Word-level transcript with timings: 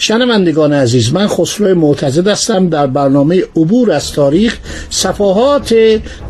شنوندگان 0.00 0.72
عزیز 0.72 1.12
من 1.12 1.26
خسرو 1.26 1.74
معتزد 1.74 2.28
هستم. 2.28 2.68
در 2.68 2.86
برنامه 2.86 3.42
عبور 3.56 3.92
از 3.92 4.12
تاریخ 4.12 4.58
صفحات 4.90 5.74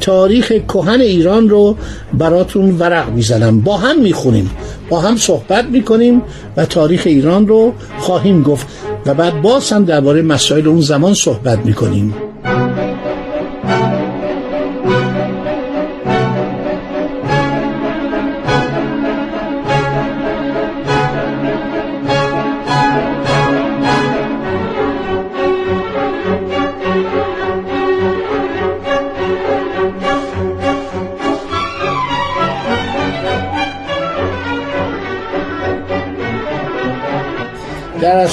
تاریخ 0.00 0.52
کهن 0.68 1.00
ایران 1.00 1.48
رو 1.48 1.77
براتون 2.14 2.77
ورق 2.78 3.10
می‌زنم. 3.10 3.60
با 3.60 3.77
هم 3.77 4.00
می‌خونیم 4.00 4.50
با 4.91 5.00
هم 5.00 5.16
صحبت 5.16 5.64
می‌کنیم 5.64 6.22
و 6.56 6.66
تاریخ 6.66 7.02
ایران 7.06 7.48
رو 7.48 7.72
خواهیم 7.98 8.42
گفت. 8.42 8.66
و 9.06 9.14
بعد 9.14 9.42
باز 9.42 9.70
هم 9.72 9.84
درباره 9.84 10.22
مسائل 10.22 10.69
اون 10.69 10.80
زمان 10.80 11.14
صحبت 11.14 11.58
می‌کنیم. 11.58 12.14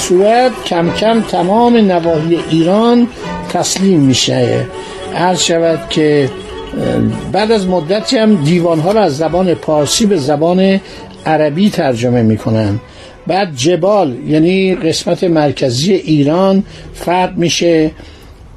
صورت 0.08 0.52
کم 0.64 0.90
کم 0.90 1.20
تمام 1.20 1.76
نواحی 1.76 2.38
ایران 2.50 3.08
تسلیم 3.52 4.00
میشه. 4.00 4.66
عرض 5.14 5.42
شود 5.42 5.80
که 5.90 6.30
بعد 7.32 7.52
از 7.52 7.66
مدتی 7.66 8.16
هم 8.16 8.44
دیوانها 8.44 8.92
را 8.92 9.02
از 9.02 9.16
زبان 9.16 9.54
پارسی 9.54 10.06
به 10.06 10.16
زبان 10.16 10.80
عربی 11.26 11.70
ترجمه 11.70 12.22
می‌کنن. 12.22 12.80
بعد 13.26 13.56
جبال 13.56 14.16
یعنی 14.26 14.74
قسمت 14.74 15.24
مرکزی 15.24 15.92
ایران 15.94 16.64
فرد 16.94 17.36
میشه. 17.36 17.90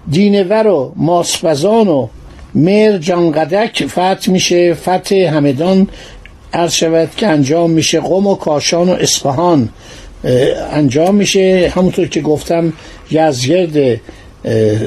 دینور 0.10 0.68
و 0.68 0.94
ماسپزان 0.96 1.88
و 1.88 2.08
مر 2.56 2.98
جانقدک 2.98 3.86
فتح 3.88 4.32
میشه. 4.32 4.74
فتح 4.74 5.16
همدان 5.16 5.88
عرض 6.54 6.74
شود 6.74 7.10
که 7.18 7.28
انجام 7.28 7.72
میشه. 7.72 8.00
قم 8.00 8.28
و 8.28 8.36
کاشان 8.36 8.90
و 8.90 8.94
اصفهان. 8.94 9.70
انجام 10.72 11.16
میشه. 11.16 11.72
همونطور 11.76 12.08
که 12.08 12.22
گفتم 12.22 12.74
یزگرد 13.12 14.02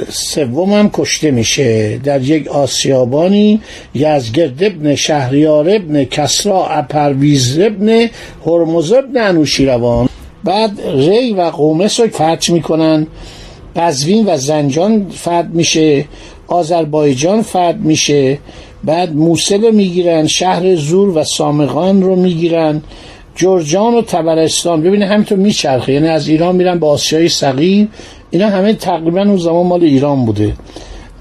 سوم 0.09 0.73
هم 0.73 0.91
کشته 0.93 1.31
میشه. 1.31 1.99
در 1.99 2.23
یک 2.23 2.49
آسیابانی 2.49 3.61
یزگرد 3.95 4.65
ابن 4.65 4.95
شهریار 4.95 5.71
ابن 5.71 6.05
کسرا 6.05 6.67
اپرویز 6.67 7.59
ابن 7.59 8.09
هرمز 8.47 8.93
ابن 8.93 9.17
انوشیروان. 9.17 10.09
بعد 10.45 10.71
ری 10.95 11.33
و 11.33 11.43
قومس 11.43 12.01
رو 12.01 12.09
فتح 12.09 12.53
می‌کنن. 12.53 13.07
قزوین 13.77 14.27
و 14.27 14.37
زنجان 14.37 15.07
فتح 15.11 15.49
میشه. 15.53 16.05
آذربایجان 16.47 17.43
فتح 17.43 17.77
میشه. 17.77 18.39
بعد 18.85 19.15
موسل 19.15 19.63
رو 19.63 19.73
می‌گیرن. 19.73 20.27
شهر 20.27 20.75
زور 20.75 21.19
و 21.19 21.25
سامغان 21.25 22.03
رو 22.03 22.17
می‌گیرن. 22.17 22.83
جرجان 23.37 23.95
و 23.95 24.03
تبرستان 24.03 24.83
ببینید 24.83 25.09
همینطور 25.09 25.39
میچرخه. 25.39 25.93
یعنی 25.93 26.09
از 26.09 26.29
ایران 26.29 26.57
میرن 26.57 26.79
به 26.79 26.87
آسیای 26.87 27.29
صغیر. 27.29 27.89
اینا 28.31 28.49
همه 28.49 28.73
تقریبا 28.73 29.21
اون 29.21 29.37
زمان 29.37 29.67
مال 29.67 29.83
ایران 29.83 30.25
بوده. 30.25 30.53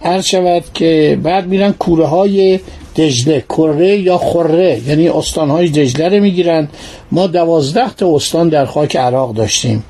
هر 0.03 0.21
شود 0.21 0.63
که 0.73 1.19
بعد 1.23 1.47
میرن 1.47 1.71
کوره 1.71 2.05
های 2.05 2.59
دجله. 2.95 3.43
کره 3.49 3.97
یا 3.97 4.17
خوره 4.17 4.81
یعنی 4.87 5.09
استان 5.09 5.49
های 5.49 5.69
دجله 5.69 6.09
رو 6.09 6.19
می‌گیرن. 6.23 6.67
ما 7.11 7.27
دوازده 7.27 7.93
تا 7.93 8.15
استان 8.15 8.49
در 8.49 8.65
خاک 8.65 8.95
عراق 8.95 9.33
داشتیم. 9.33 9.83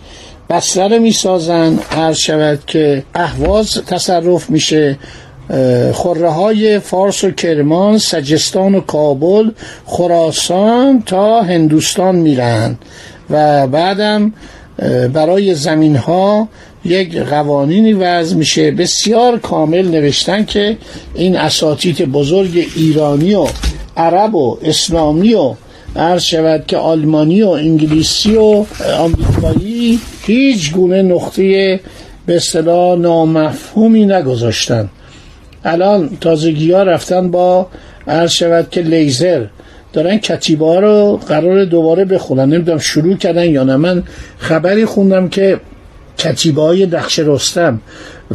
بسره 0.50 1.00
می‌سازن. 1.00 1.80
هر 1.90 2.14
شود 2.14 2.60
که 2.68 3.04
اهواز 3.16 3.81
تصرف 3.88 4.50
میشه. 4.50 4.98
خوره 5.94 6.29
های 6.29 6.79
فارس 6.79 7.23
و 7.23 7.31
کرمان 7.31 7.97
سجستان 7.97 8.75
و 8.75 8.79
کابل 8.79 9.51
خراسان 9.85 11.03
تا 11.06 11.41
هندوستان 11.41 12.16
میرن 12.16 12.78
و 13.29 13.67
بعدم 13.67 14.34
برای 15.13 15.56
زمین 15.56 15.95
ها 15.95 16.47
یک 16.85 17.17
قوانینی 17.17 17.94
وضع 17.94 18.35
میشه 18.35 18.72
بسیار 18.72 19.39
کامل 19.39 19.88
نوشتن 19.88 20.45
که 20.45 20.78
این 21.16 21.38
اساتید 21.38 22.12
بزرگ 22.12 22.68
ایرانی 22.75 23.35
و 23.35 23.47
عرب 23.97 24.35
و 24.35 24.57
اسلامی 24.63 25.33
و 25.33 25.53
عرض 25.95 26.23
شود 26.23 26.63
که 26.68 26.78
آلمانی 26.78 27.41
و 27.41 27.50
انگلیسی 27.50 28.35
و 28.35 28.66
آمریکایی 29.00 30.00
هیچ 30.25 30.73
گونه 30.73 31.01
نقطه 31.01 31.79
به 32.25 32.35
اصطلاح 32.35 33.00
نامفهومی 33.00 34.06
نگذاشتن. 34.06 34.89
الان 35.66 36.18
تازگی 36.22 36.72
ها 36.72 36.84
رفتن 36.84 37.32
با 37.32 37.68
عرض 38.08 38.32
شود 38.32 38.70
که 38.70 38.82
لیزر. 38.82 39.46
دارن 39.94 40.18
کتیبه 40.18 40.66
ها 40.66 40.80
رو 40.80 41.20
قرار 41.28 41.66
دوباره 41.66 42.06
بخونن. 42.06 42.50
نمی‌دونم 42.50 42.78
شروع 42.78 43.18
کردن 43.18 43.50
یا 43.50 43.64
نه. 43.64 43.76
من 43.76 44.04
خبری 44.38 44.86
خوندم 44.86 45.30
که 45.30 45.60
کتیبه 46.18 46.62
های 46.62 46.86
دخش 46.86 47.20
رستم 47.20 47.82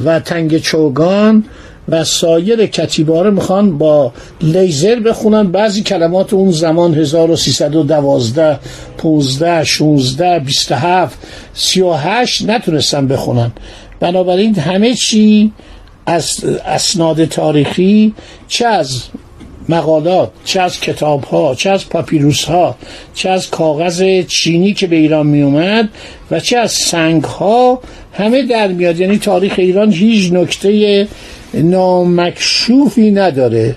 و 0.05 0.21
تنگ 0.21 0.59
چوگان 0.59 1.45
و 1.89 2.05
سایر 2.05 2.67
کتیبه 2.67 3.23
رو 3.23 3.31
می‌خوان 3.31 3.79
با 3.79 4.13
لیزر 4.41 5.01
بخونن. 5.01 5.43
بعضی 5.53 5.83
کلمات 5.83 6.33
اون 6.33 6.51
زمان 6.51 6.95
1312 6.95 8.59
15 8.99 9.65
16 9.65 10.39
27 10.39 11.19
38 11.55 12.51
نتونستن 12.51 13.09
بخونن. 13.09 13.53
بنابراین 14.01 14.55
همه 14.55 14.95
چی 14.95 15.53
از 16.07 16.45
اسناد 16.67 17.25
تاریخی 17.25 18.15
چه 18.49 18.67
از 18.67 19.03
مقالات 19.69 20.31
چه 20.45 20.61
از 20.61 20.81
کتاب 20.81 21.25
ها 21.25 21.55
چه 21.55 21.71
از 21.71 21.89
پاپیروس 21.89 22.45
ها 22.45 22.77
چه 23.15 23.29
از 23.31 23.51
کاغذ 23.51 24.27
چینی 24.27 24.75
که 24.75 24.87
به 24.87 24.97
ایران 24.97 25.27
می 25.27 25.43
اومد 25.43 25.89
و 26.31 26.41
چه 26.41 26.59
از 26.59 26.73
سنگ 26.73 27.25
ها 27.25 27.81
همه 28.13 28.43
در 28.43 28.69
میاد. 28.69 29.01
یعنی 29.01 29.19
تاریخ 29.19 29.55
ایران 29.57 29.93
هیچ 29.93 30.33
نکته 30.33 31.09
نامکشوفی 31.55 33.11
نداره. 33.11 33.77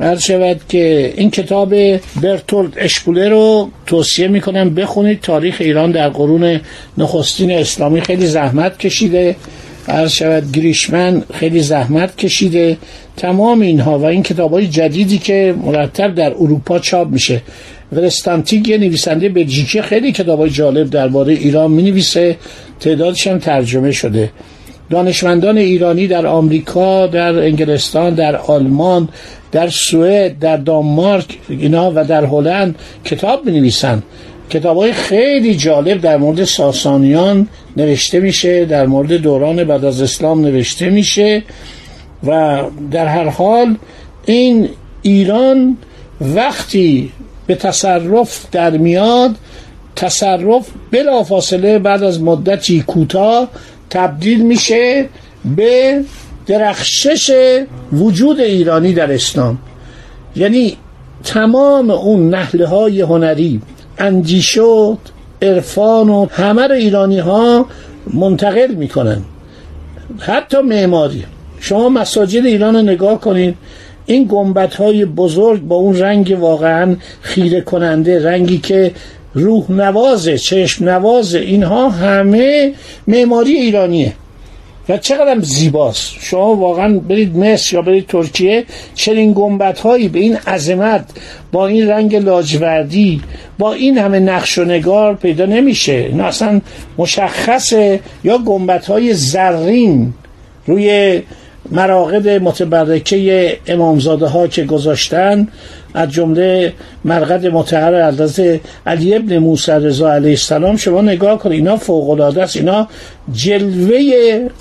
عرض 0.00 0.22
شود 0.22 0.60
که 0.68 1.14
این 1.16 1.30
کتاب 1.30 1.74
برتولد 2.22 2.72
اشپوله 2.76 3.28
رو 3.28 3.70
توصیه 3.86 4.28
می‌کنم 4.28 4.74
بخونید. 4.74 5.20
تاریخ 5.20 5.56
ایران 5.60 5.90
در 5.90 6.08
قرون 6.08 6.60
نخستین 6.98 7.50
اسلامی 7.50 8.00
خیلی 8.00 8.26
زحمت 8.26 8.78
کشیده. 8.78 9.36
عرض 9.88 10.12
شود 10.12 10.52
گریشمن 10.52 11.22
خیلی 11.34 11.60
زحمت 11.60 12.16
کشیده 12.16 12.76
تمام 13.16 13.60
اینها 13.60 13.98
و 13.98 14.04
این 14.04 14.22
کتاب 14.22 14.52
های 14.52 14.66
جدیدی 14.66 15.18
که 15.18 15.54
مرتب 15.64 16.14
در 16.14 16.34
اروپا 16.34 16.78
چاپ 16.78 17.08
میشه. 17.08 17.42
ورستانتیگ 17.92 18.68
یه 18.68 18.78
نویسنده 18.78 19.28
بلژیکی 19.28 19.82
خیلی 19.82 20.12
کتاب 20.12 20.40
های 20.40 20.50
جالب 20.50 20.90
درباره 20.90 21.32
ایران 21.32 21.70
می 21.70 21.82
نویسه 21.82 22.36
تعدادش 22.80 23.26
هم 23.26 23.38
ترجمه 23.38 23.92
شده. 23.92 24.30
دانشمندان 24.90 25.58
ایرانی 25.58 26.06
در 26.06 26.26
آمریکا 26.26 27.06
در 27.06 27.38
انگلستان 27.38 28.14
در 28.14 28.36
آلمان 28.36 29.08
در 29.52 29.68
سوئد 29.68 30.38
در 30.38 30.56
دانمارک 30.56 31.38
اینا 31.48 31.92
و 31.94 32.04
در 32.04 32.24
هلند 32.24 32.76
کتاب 33.04 33.46
می 33.46 33.52
نویسن 33.52 34.02
کتاب 34.50 34.76
های 34.76 34.92
خیلی 34.92 35.56
جالب 35.56 36.00
در 36.00 36.16
مورد 36.16 36.44
ساسانیان 36.44 37.48
نوشته 37.76 38.20
میشه 38.20 38.64
در 38.64 38.86
مورد 38.86 39.12
دوران 39.12 39.64
بعد 39.64 39.84
از 39.84 40.02
اسلام 40.02 40.40
نوشته 40.40 40.90
میشه 40.90 41.42
و 42.26 42.62
در 42.90 43.06
هر 43.06 43.28
حال 43.28 43.76
این 44.26 44.68
ایران 45.02 45.76
وقتی 46.20 47.12
به 47.46 47.54
تصرف 47.54 48.46
در 48.52 48.70
میاد 48.70 49.34
تصرف 49.96 50.68
بلافاصله 50.90 51.78
بعد 51.78 52.02
از 52.02 52.22
مدتی 52.22 52.84
کوتاه 52.86 53.48
تبدیل 53.90 54.42
میشه 54.42 55.08
به 55.56 56.04
درخشش 56.46 57.30
وجود 57.92 58.40
ایرانی 58.40 58.92
در 58.92 59.12
اسلام. 59.12 59.58
یعنی 60.36 60.76
تمام 61.24 61.90
اون 61.90 62.30
نحله 62.30 62.66
های 62.66 63.00
هنری 63.00 63.60
اندیشد 63.98 64.98
عرفان 65.42 66.08
و 66.08 66.26
همه 66.30 66.66
رو 66.66 66.74
ایرانی 66.74 67.18
ها 67.18 67.66
منتقل 68.14 68.74
می‌کنن. 68.74 69.22
حتی 70.18 70.60
معماری. 70.60 71.24
شما 71.60 71.88
مساجد 71.88 72.46
ایران 72.46 72.76
رو 72.76 72.82
نگاه 72.82 73.20
کنید 73.20 73.54
این 74.06 74.26
گنبت 74.30 74.74
های 74.74 75.04
بزرگ 75.04 75.62
با 75.62 75.76
اون 75.76 75.98
رنگ 75.98 76.36
واقعا 76.40 76.96
خیره 77.20 77.60
کننده 77.60 78.24
رنگی 78.24 78.58
که 78.58 78.92
روح 79.34 79.72
نوازه 79.72 80.38
چشم 80.38 80.88
نوازه 80.88 81.38
اینها 81.38 81.88
همه 81.88 82.74
معماری 83.06 83.52
ایرانیه. 83.52 84.12
و 84.88 84.98
چقدر 84.98 85.40
زیباست. 85.40 86.16
شما 86.20 86.54
واقعا 86.54 86.98
برید 86.98 87.36
مصر 87.36 87.76
یا 87.76 87.82
برید 87.82 88.06
ترکیه 88.06 88.64
چنین 88.94 89.32
گنبت 89.32 89.80
هایی 89.80 90.08
به 90.08 90.18
این 90.18 90.36
عظمت 90.36 91.04
با 91.52 91.66
این 91.66 91.88
رنگ 91.88 92.16
لاجوردی 92.16 93.22
با 93.58 93.72
این 93.72 93.98
همه 93.98 94.20
نقش 94.20 94.58
و 94.58 94.64
نگار 94.64 95.14
پیدا 95.14 95.46
نمیشه. 95.46 95.92
این 95.92 96.20
اصلا 96.20 96.60
مشخصه 96.98 98.00
یا 98.24 98.38
گنبت 98.38 98.86
های 98.86 99.14
زرین 99.14 100.12
روی 100.66 101.22
مراقد 101.70 102.28
متبرکه 102.28 103.58
امامزاده 103.66 104.26
ها 104.26 104.46
که 104.46 104.64
گذاشتن 104.64 105.48
از 105.94 106.10
جمله 106.10 106.72
مرقد 107.04 107.46
متحر 107.46 107.94
از 107.94 108.40
علی 108.86 109.14
ابن 109.14 109.38
موسی 109.38 109.72
رضا 109.72 110.12
علیه 110.12 110.30
السلام 110.30 110.76
شما 110.76 111.00
نگاه 111.00 111.38
کنید 111.38 111.58
اینا 111.58 111.76
فوق 111.76 112.10
العاده 112.10 112.42
است 112.42 112.56
اینا 112.56 112.88
جلوه 113.32 114.00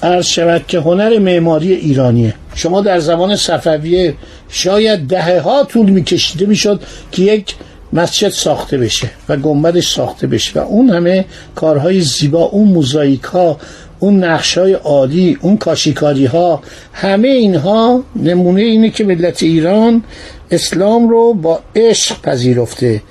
عرض 0.04 0.26
شود 0.26 0.68
که 0.68 0.80
هنر 0.80 1.20
معماری 1.20 1.74
ایرانیه. 1.74 2.34
شما 2.56 2.82
در 2.82 3.00
زمان 3.00 3.36
صفویه 3.36 4.14
شاید 4.50 5.08
دهه 5.08 5.40
ها 5.40 5.64
طول 5.64 5.90
میکشیده 5.90 6.46
می‌شد 6.46 6.82
که 7.12 7.22
یک 7.22 7.56
مسجد 7.94 8.30
ساخته 8.30 8.78
بشه 8.78 9.10
و 9.30 9.38
گنبدش 9.38 9.94
ساخته 9.94 10.28
بشه 10.28 10.60
و 10.60 10.64
اون 10.64 10.90
همه 10.90 11.26
کارهای 11.56 12.02
زیبا 12.02 12.44
اون 12.44 12.68
موزاییک 12.68 13.24
ها 13.24 13.58
اون 14.00 14.24
نقش 14.24 14.58
های 14.58 14.74
عالی 14.74 15.38
اون 15.42 15.58
کاشیکاری 15.58 16.26
ها 16.26 16.62
همه 16.94 17.28
اینها 17.28 18.04
نمونه 18.16 18.62
اینه 18.62 18.90
که 18.90 19.04
ملت 19.04 19.44
ایران 19.44 20.04
اسلام 20.52 21.10
رو 21.10 21.34
با 21.34 21.60
عشق 21.76 22.22
پذیرفته. 22.22 23.02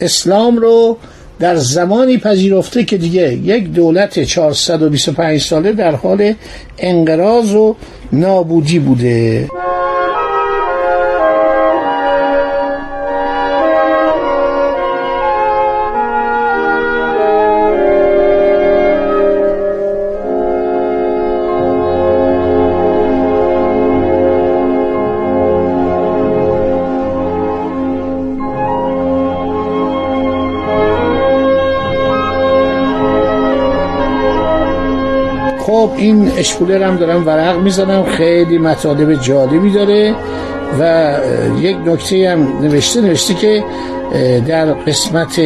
اسلام 0.00 0.56
رو 0.56 0.96
در 1.38 1.56
زمانی 1.56 2.18
پذیرفته 2.18 2.84
که 2.84 2.96
دیگه 2.96 3.32
یک 3.32 3.72
دولت 3.72 4.24
425 4.24 5.40
ساله 5.40 5.72
در 5.72 5.94
حال 5.94 6.34
انقراض 6.78 7.54
و 7.54 7.76
نابودی 8.12 8.78
بوده. 8.78 9.48
خب 35.82 35.90
این 35.96 36.32
اشکولر 36.36 36.82
هم 36.82 36.96
دارم 36.96 37.26
ورق 37.26 37.58
می‌زنم 37.58 38.04
خیلی 38.04 38.58
مطالب 38.58 39.14
جالبی 39.14 39.70
داره 39.70 40.14
و 40.80 41.14
یک 41.60 41.76
نکته 41.86 42.30
هم 42.30 42.60
نوشته 42.60 43.00
نوشته 43.00 43.34
که 43.34 43.64
در 44.48 44.72
قسمت 44.72 45.40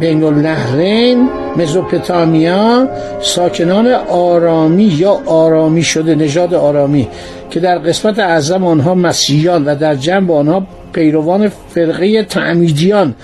بین 0.00 0.24
النهرین 0.24 1.28
مزوپتامیا 1.56 2.88
ساکنان 3.20 3.86
آرامی 4.08 4.84
یا 4.84 5.20
آرامی 5.26 5.82
شده 5.82 6.14
نژاد 6.14 6.54
آرامی 6.54 7.08
که 7.50 7.60
در 7.60 7.78
قسمت 7.78 8.18
اعظم 8.18 8.64
آنها 8.64 8.94
مسیحیان 8.94 9.64
و 9.64 9.74
در 9.74 9.94
جنب 9.94 10.30
آنها 10.30 10.66
پیروان 10.92 11.48
فرقه 11.48 12.22
تعمیدیان 12.22 13.14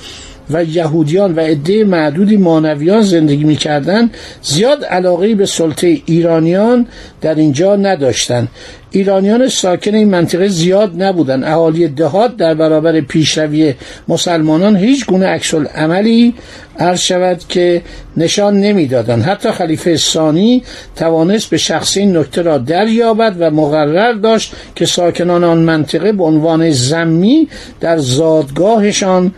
و 0.51 0.65
یهودیان 0.65 1.35
و 1.35 1.41
عده 1.41 1.85
معدودی 1.85 2.37
مانویان 2.37 3.03
زندگی 3.03 3.45
می‌کردند 3.45 4.15
زیاد 4.43 4.85
علاقه 4.85 5.35
به 5.35 5.47
سلطه 5.47 6.03
ایرانیان 6.07 6.87
در 7.21 7.35
اینجا 7.35 7.77
نداشتند. 7.77 8.49
ایرانیان 8.91 9.49
ساکن 9.49 9.95
این 9.95 10.09
منطقه 10.09 10.49
زیاد 10.49 11.03
نبودند. 11.03 11.45
اهالی 11.45 11.89
دهات 11.89 12.37
در 12.37 12.55
برابر 12.55 13.01
پیشروی 13.01 13.75
مسلمانان 14.09 14.77
هیچ 14.77 15.07
گونه 15.07 15.27
عکس 15.27 15.55
عملی 15.55 16.35
عرض 16.79 17.01
شود 17.01 17.41
که 17.49 17.83
نشان 18.17 18.61
نمی‌دادند. 18.61 19.23
حتی 19.23 19.51
خلیفه 19.51 19.97
ثانی 19.97 20.63
توانست 20.97 21.51
به 21.51 21.57
شخصی 21.57 22.01
این 22.01 22.17
نکته 22.17 22.43
را 22.43 22.59
دریابد 22.59 23.37
و 23.39 23.51
مقرر 23.51 24.13
داشت 24.13 24.53
که 24.75 24.87
ساکنان 24.87 25.45
آن 25.45 25.59
منطقه 25.59 26.13
به 26.13 26.25
عنوان 26.25 26.71
زمی 26.71 27.49
در 27.81 27.99
زادگاهشان 27.99 29.33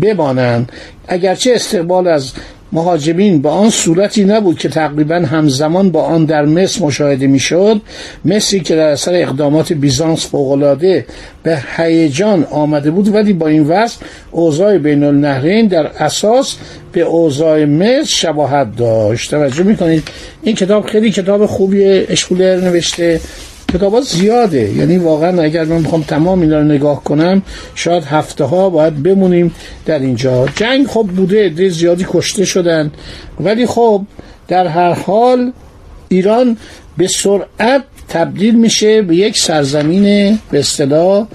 بمانند. 0.00 0.72
اگرچه 1.08 1.52
استقبال 1.54 2.08
از 2.08 2.32
مهاجمین 2.72 3.42
به 3.42 3.48
آن 3.48 3.70
صورتی 3.70 4.24
نبود 4.24 4.58
که 4.58 4.68
تقریبا 4.68 5.14
همزمان 5.14 5.90
با 5.90 6.02
آن 6.02 6.24
در 6.24 6.44
مصر 6.44 6.84
مشاهده 6.84 7.26
می‌شد 7.26 7.80
مصری 8.24 8.60
که 8.60 8.76
در 8.76 8.88
اثر 8.88 9.14
اقدامات 9.14 9.72
بیزانس 9.72 10.26
فوقالعاده 10.26 11.06
به 11.42 11.62
هیجان 11.76 12.44
آمده 12.44 12.90
بود 12.90 13.14
ولی 13.14 13.32
با 13.32 13.46
این 13.46 13.62
وضع 13.62 13.96
اوضاع 14.30 14.78
بین 14.78 15.04
النهرین 15.04 15.66
در 15.66 15.86
اساس 15.86 16.56
به 16.92 17.00
اوضاع 17.00 17.64
مصر 17.64 18.04
شباهت 18.04 18.76
داشت. 18.76 19.30
توجه 19.30 19.62
می‌کنید 19.62 20.08
این 20.42 20.54
کتاب 20.54 20.86
خیلی 20.86 21.10
کتاب 21.10 21.46
خوبی 21.46 21.84
اشکولر 21.84 22.56
نوشته. 22.56 23.20
کتاب 23.74 24.00
زیاده. 24.00 24.72
یعنی 24.76 24.98
واقعا 24.98 25.42
اگر 25.42 25.64
من 25.64 25.82
بخوام 25.82 26.02
تمام 26.02 26.40
اینا 26.40 26.58
رو 26.58 26.64
نگاه 26.64 27.04
کنم 27.04 27.42
شاید 27.74 28.04
هفته 28.04 28.44
ها 28.44 28.70
باید 28.70 29.02
بمونیم 29.02 29.54
در 29.86 29.98
اینجا. 29.98 30.48
جنگ 30.56 30.86
خب 30.86 31.08
بوده 31.16 31.46
عده 31.46 31.68
زیادی 31.68 32.06
کشته 32.08 32.44
شدن. 32.44 32.90
ولی 33.40 33.66
خب 33.66 34.02
در 34.48 34.66
هر 34.66 34.92
حال 34.92 35.52
ایران 36.08 36.56
به 36.96 37.08
سرعت 37.08 37.82
تبدیل 38.08 38.54
میشه 38.54 39.02
به 39.02 39.16
یک 39.16 39.38
سرزمین 39.38 40.38
به 40.50 40.58
اصطلاح 40.58 41.26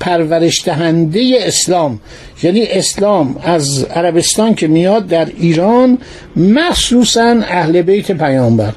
پرورش 0.00 0.64
دهنده 0.64 1.34
اسلام. 1.40 2.00
یعنی 2.42 2.66
اسلام 2.66 3.36
از 3.44 3.84
عربستان 3.84 4.54
که 4.54 4.66
میاد 4.66 5.06
در 5.06 5.28
ایران 5.38 5.98
مخصوصا 6.36 7.40
اهل 7.48 7.82
بیت 7.82 8.12
پیامبر. 8.12 8.72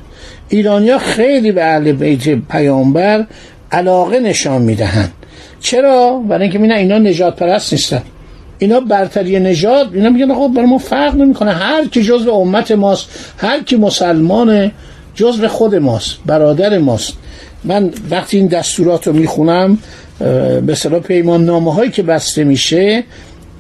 ایرانیا 0.50 0.98
خیلی 0.98 1.52
به 1.52 1.66
اهل 1.66 1.92
بیت 1.92 2.30
پیامبر 2.30 3.26
علاقه 3.72 4.20
نشان 4.20 4.62
می‌دهند. 4.62 5.12
چرا؟ 5.60 6.24
برای 6.30 6.42
اینکه 6.44 6.60
میگن 6.60 6.74
اینا 6.74 6.98
نجات 6.98 7.36
پرست 7.36 7.74
نیستن. 7.74 8.02
اینا 8.60 8.80
برتری 8.80 9.40
نجات 9.40 9.88
اینا 9.94 10.10
میگن 10.10 10.34
خب 10.34 10.52
برای 10.56 10.68
ما 10.68 10.78
فرق 10.78 11.16
نمی‌کنه. 11.16 11.52
هر 11.52 11.86
کی 11.86 12.04
جزء 12.04 12.32
امت 12.32 12.72
ماست 12.72 13.10
هر 13.38 13.64
کی 13.64 13.76
مسلمان 13.76 14.72
جزء 15.16 15.48
خود 15.48 15.76
ماست 15.76 16.16
برادر 16.26 16.78
ماست. 16.78 17.14
من 17.64 17.90
وقتی 18.12 18.38
این 18.38 18.48
دستورات 18.48 19.08
رو 19.08 19.14
می‌خونم 19.14 19.78
به 20.66 20.76
صلاح 20.76 21.00
پیمان 21.00 21.46
نامه 21.46 21.74
هایی 21.74 21.92
که 21.92 22.04
بسته 22.04 22.44
میشه 22.44 23.04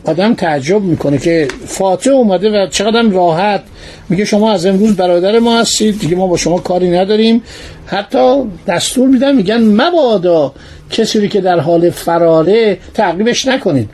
آدم 0.06 0.34
تعجب 0.34 0.82
می‌کنه 0.82 1.18
که 1.18 1.48
فاتح 1.66 2.12
اومده 2.12 2.50
و 2.50 2.68
چقدر 2.68 3.02
راحت. 3.02 3.64
میگه 4.10 4.26
شما 4.26 4.52
از 4.52 4.66
امروز 4.66 4.96
برادر 4.96 5.40
ما 5.40 5.60
هستید. 5.60 6.00
دیگه 6.00 6.16
ما 6.16 6.28
با 6.28 6.38
شما 6.38 6.58
کاری 6.58 6.90
نداریم. 6.90 7.42
حتی 7.86 8.44
دستور 8.68 9.08
میدن 9.08 9.36
میگن 9.36 9.64
مبادا 9.64 10.54
کسی 10.92 11.28
که 11.28 11.42
در 11.42 11.60
حال 11.60 11.90
فراره 11.90 12.78
تعقیبش 12.94 13.48
نکنید. 13.48 13.90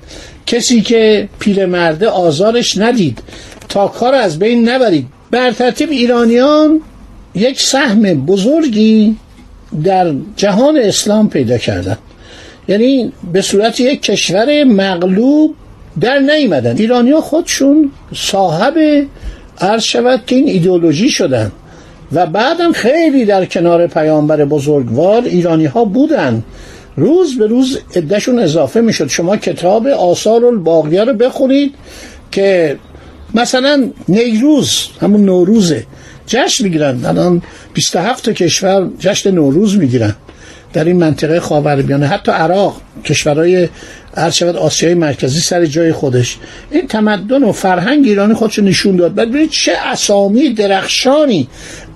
کسی 0.45 0.81
که 0.81 1.29
پیرمرده 1.39 2.07
آزارش 2.07 2.77
ندید. 2.77 3.19
تا 3.69 3.87
کار 3.87 4.15
از 4.15 4.39
بین 4.39 4.69
نبرید. 4.69 5.07
بر 5.31 5.51
ترتیب 5.51 5.91
ایرانیان 5.91 6.81
یک 7.35 7.61
سهم 7.61 8.01
بزرگی 8.01 9.15
در 9.83 10.13
جهان 10.35 10.77
اسلام 10.77 11.29
پیدا 11.29 11.57
کردن. 11.57 11.97
یعنی 12.67 13.11
به 13.33 13.41
صورت 13.41 13.79
یک 13.79 14.01
کشور 14.01 14.63
مغلوب 14.63 15.55
در 16.01 16.19
نیمدن 16.19 16.77
ایرانی 16.77 17.11
ها 17.11 17.21
خودشون 17.21 17.91
صاحب 18.15 18.73
عرض 19.61 19.83
شود 19.83 20.25
که 20.25 20.35
این 20.35 20.47
ایدئولوژی 20.47 21.09
شدن. 21.09 21.51
و 22.11 22.25
بعدم 22.25 22.71
خیلی 22.71 23.25
در 23.25 23.45
کنار 23.45 23.87
پیامبر 23.87 24.45
بزرگوار 24.45 25.23
ایرانی 25.23 25.65
ها 25.65 25.85
بودن. 25.85 26.43
روز 26.97 27.37
به 27.37 27.47
روز 27.47 27.79
عدهشون 27.95 28.39
اضافه 28.39 28.81
می‌شد. 28.81 29.07
شما 29.07 29.37
کتاب 29.37 29.87
آثار 29.87 30.45
الباقیه 30.45 31.03
رو 31.03 31.13
بخونید 31.13 31.73
که 32.31 32.77
مثلا 33.33 33.89
نیروز 34.07 34.87
همون 35.01 35.25
نوروزه 35.25 35.85
جشن 36.27 36.63
می‌گیرن. 36.63 37.05
الان 37.05 37.41
27 37.73 38.25
تا 38.25 38.31
کشور 38.31 38.89
جشن 38.99 39.31
نوروز 39.31 39.77
می‌گیرن. 39.77 40.15
در 40.75 40.83
این 40.83 40.97
منطقه 40.97 41.39
خاورمیانه 41.39 42.07
حتی 42.07 42.31
عراق 42.31 42.81
کشورهای 43.05 43.69
شود 44.31 44.55
آسیای 44.55 44.93
مرکزی 44.93 45.39
سر 45.39 45.65
جای 45.65 45.91
خودش. 45.91 46.37
این 46.71 46.87
تمدن 46.87 47.43
و 47.43 47.51
فرهنگ 47.51 48.05
ایرانی 48.05 48.33
خودشو 48.33 48.61
نشون 48.61 48.95
داد. 48.95 49.15
بعد 49.15 49.29
ببینید 49.29 49.49
چه 49.49 49.71
اسامی 49.85 50.49
درخشانی 50.53 51.47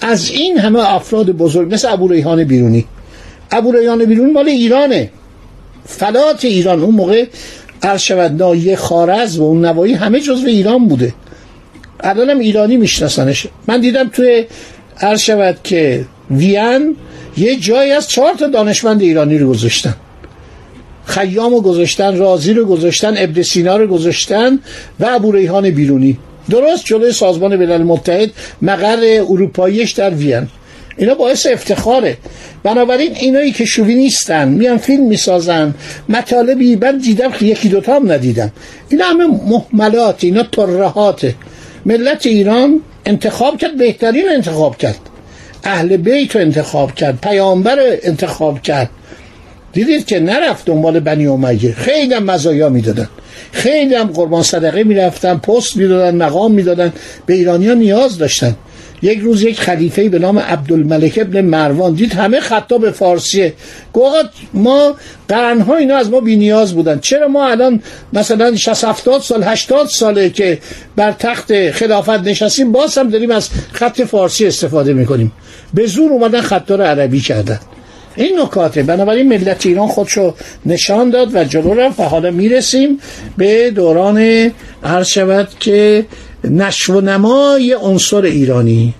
از 0.01 0.29
این 0.29 0.57
همه 0.57 0.93
افراد 0.93 1.31
بزرگ 1.31 1.73
مثل 1.73 1.91
ابو 1.91 2.07
ریحان 2.07 2.43
بیرونی. 2.43 2.85
ابو 3.51 3.71
ریحان 3.71 4.05
بیرونی 4.05 4.31
مال 4.31 4.47
ایرانه. 4.47 5.11
فلات 5.85 6.45
ایران. 6.45 6.79
اون 6.79 6.95
موقع 6.95 7.25
شود 7.97 8.43
نایه 8.43 8.75
خارز 8.75 9.37
و 9.37 9.43
اون 9.43 9.65
نوایی 9.65 9.93
همه 9.93 10.19
جزو 10.19 10.47
ایران 10.47 10.87
بوده. 10.87 11.13
الانم 11.99 12.39
ایرانی 12.39 12.77
میشناسنش. 12.77 13.47
من 13.67 13.81
دیدم 13.81 14.09
توی 14.09 14.45
شود 15.17 15.57
که 15.63 16.05
وین 16.31 16.95
یه 17.37 17.55
جایی 17.55 17.91
از 17.91 18.07
چهار 18.07 18.33
تا 18.33 18.47
دانشمند 18.47 19.01
ایرانی 19.01 19.37
رو 19.37 19.49
گذاشتن. 19.49 19.95
خیام 21.05 21.53
رو 21.53 21.61
گذاشتن 21.61 22.17
رازی 22.17 22.53
رو 22.53 22.65
گذاشتن 22.65 23.13
ابن 23.17 23.41
سینا 23.41 23.77
رو 23.77 23.87
گذاشتن 23.87 24.59
و 24.99 25.05
ابو 25.09 25.31
ریحان 25.31 25.69
بیرونی. 25.69 26.17
درست 26.49 26.85
جلوی 26.85 27.11
سازمان 27.11 27.57
بین 27.57 27.71
المتحد 27.71 28.29
مقر 28.61 29.23
اروپاییش 29.29 29.91
در 29.91 30.09
وین. 30.09 30.47
اینا 30.97 31.13
باعث 31.13 31.47
افتخاره. 31.47 32.17
بنابراین 32.63 33.15
اینایی 33.15 33.51
که 33.51 33.65
شوی 33.65 33.95
نیستن 33.95 34.47
میان 34.47 34.77
فیلم 34.77 35.07
می‌سازن 35.07 35.73
مطالبی 36.09 36.75
من 36.75 36.97
دیدم 36.97 37.31
که 37.31 37.45
یکی 37.45 37.69
دوتا 37.69 37.95
هم 37.95 38.11
ندیدم. 38.11 38.51
اینا 38.89 39.05
همه 39.05 39.27
محملات 39.27 40.23
اینا 40.23 40.43
ترهاته 40.43 41.35
ملت 41.85 42.25
ایران 42.25 42.81
انتخاب 43.05 43.57
کرد 43.57 43.77
بهترین 43.77 44.29
انتخاب 44.29 44.77
کرد. 44.77 45.08
اهل 45.63 45.97
بیت 45.97 46.35
رو 46.35 46.41
انتخاب 46.41 46.95
کرد 46.95 47.21
پیامبر 47.21 47.77
انتخاب 48.03 48.61
کرد. 48.61 48.89
دیدید 49.73 50.05
که 50.05 50.19
نرفت 50.19 50.65
دنبال 50.65 50.99
بنی 50.99 51.27
امیه. 51.27 51.73
خیلی 51.73 52.13
هم 52.13 52.23
مزایا 52.23 52.69
می‌دادن. 52.69 53.09
خیلی 53.51 53.95
هم 53.95 54.07
قربان 54.07 54.43
صدقه 54.43 54.83
می‌رفتن 54.83 55.37
پست 55.37 55.77
می‌دادن 55.77 56.15
مقام 56.15 56.51
می‌دادن. 56.51 56.93
به 57.25 57.33
ایرانیا 57.33 57.73
نیاز 57.73 58.17
داشتن. 58.17 58.55
یک 59.01 59.19
روز 59.19 59.43
یک 59.43 59.59
خلیفه 59.59 60.09
به 60.09 60.19
نام 60.19 60.39
عبدالملک 60.39 61.19
ابن 61.21 61.41
مروان 61.41 61.93
دید 61.93 62.13
همه 62.13 62.39
خطا 62.39 62.77
به 62.77 62.91
فارسیه. 62.91 63.53
گفت 63.93 64.29
ما 64.53 64.95
قرنها 65.27 65.75
اینا 65.75 65.97
از 65.97 66.09
ما 66.09 66.19
بی 66.19 66.35
نیاز 66.35 66.73
بودن. 66.73 66.99
چرا 66.99 67.27
ما 67.27 67.47
الان 67.47 67.81
مثلا 68.13 68.55
60 68.55 68.83
70 68.83 69.21
سال 69.21 69.43
80 69.43 69.87
ساله 69.87 70.29
که 70.29 70.59
بر 70.95 71.11
تخت 71.11 71.71
خلافت 71.71 72.09
نشستیم 72.09 72.71
باز 72.71 72.97
هم 72.97 73.09
داریم 73.09 73.31
از 73.31 73.49
خط 73.71 74.01
فارسی 74.01 74.47
استفاده 74.47 74.93
می‌کنیم. 74.93 75.31
به 75.73 75.87
زور 75.87 76.11
اومدن 76.11 76.41
خطا 76.41 76.75
رو 76.75 76.83
عربی 76.83 77.19
کردن. 77.19 77.59
این 78.15 78.39
نکاته. 78.39 78.83
بنابراین 78.83 79.27
ملت 79.27 79.65
ایران 79.65 79.87
خودشو 79.87 80.35
نشان 80.65 81.09
داد 81.09 81.35
و 81.35 81.43
جلو 81.43 81.73
رفت 81.73 81.99
و 81.99 82.03
حالا 82.03 82.31
می‌رسیم 82.31 82.99
به 83.37 83.71
دوران 83.71 84.51
عرض 84.83 85.07
شود 85.07 85.47
که 85.59 86.05
نشو 86.43 86.93
و 86.93 87.01
نمای 87.01 87.73
عنصر 87.73 88.21
ایرانی 88.21 88.93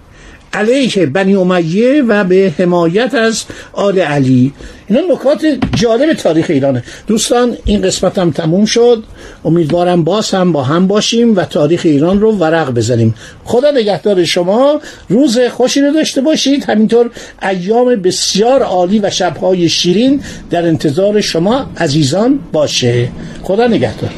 علیه 0.53 1.05
بنی 1.05 1.35
امیه 1.35 2.01
و 2.01 2.23
به 2.23 2.53
حمایت 2.57 3.13
از 3.13 3.43
آل 3.73 3.99
علی. 3.99 4.53
اینا 4.87 5.01
نکات 5.13 5.45
جالب 5.75 6.13
تاریخ 6.13 6.45
ایرانه. 6.49 6.83
دوستان 7.07 7.57
این 7.65 7.81
قسمت 7.81 8.19
هم 8.19 8.31
تموم 8.31 8.65
شد. 8.65 9.03
امیدوارم 9.45 10.03
باز 10.03 10.31
هم 10.31 10.51
با 10.51 10.63
هم 10.63 10.87
باشیم 10.87 11.35
و 11.35 11.43
تاریخ 11.43 11.81
ایران 11.83 12.21
رو 12.21 12.31
ورق 12.31 12.71
بزنیم. 12.71 13.15
خدا 13.45 13.71
نگهدار 13.71 14.23
شما. 14.23 14.81
روز 15.09 15.39
خوشی 15.39 15.81
رو 15.81 15.93
داشته 15.93 16.21
باشید. 16.21 16.63
همینطور 16.63 17.09
ایام 17.43 17.95
بسیار 17.95 18.61
عالی 18.61 18.99
و 18.99 19.09
شبهای 19.09 19.69
شیرین 19.69 20.21
در 20.49 20.65
انتظار 20.65 21.21
شما 21.21 21.69
عزیزان 21.77 22.39
باشه. 22.51 23.09
خدا 23.43 23.67
نگهدار. 23.67 24.09